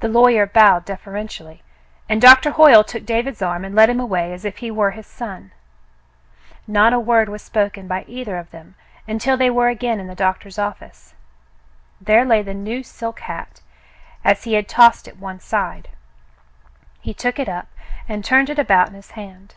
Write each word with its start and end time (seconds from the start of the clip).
The 0.00 0.08
lawyer 0.10 0.44
bowed 0.46 0.84
deferentially, 0.84 1.62
and 2.06 2.20
Doctor 2.20 2.50
Hoyle 2.50 2.84
took 2.84 3.06
David's 3.06 3.40
arm 3.40 3.64
and 3.64 3.74
led 3.74 3.88
him 3.88 3.98
away 3.98 4.34
as 4.34 4.44
if 4.44 4.58
he 4.58 4.70
were 4.70 4.90
his 4.90 5.06
son. 5.06 5.52
Not 6.66 6.92
a 6.92 6.98
word 7.00 7.30
was 7.30 7.40
spoken 7.40 7.88
by 7.88 8.04
either 8.06 8.36
of 8.36 8.50
them 8.50 8.74
until 9.06 9.38
they 9.38 9.48
were 9.48 9.68
again 9.70 10.00
in 10.00 10.06
the 10.06 10.14
doctor's 10.14 10.58
office. 10.58 11.14
There 11.98 12.26
lay 12.26 12.42
the 12.42 12.52
new 12.52 12.82
silk 12.82 13.20
hat, 13.20 13.62
as 14.22 14.44
he 14.44 14.52
had 14.52 14.68
tossed 14.68 15.08
it 15.08 15.16
one 15.18 15.40
side. 15.40 15.88
He 17.00 17.14
took 17.14 17.38
it 17.38 17.48
up 17.48 17.68
and 18.06 18.22
turned 18.22 18.50
it 18.50 18.58
about 18.58 18.88
in 18.88 18.94
his 18.96 19.12
hand. 19.12 19.54